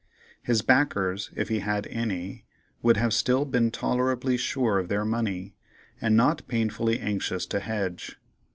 His 0.41 0.63
backers, 0.63 1.29
if 1.35 1.49
he'd 1.49 1.59
had 1.59 1.85
any, 1.85 2.43
would 2.81 2.97
have 2.97 3.13
still 3.13 3.45
been 3.45 3.69
tolerably 3.69 4.35
sure 4.35 4.79
of 4.79 4.87
their 4.87 5.05
money, 5.05 5.53
and 6.01 6.17
not 6.17 6.47
painfully 6.47 6.99
anxious 6.99 7.45
to 7.45 7.59
hedge. 7.59 8.17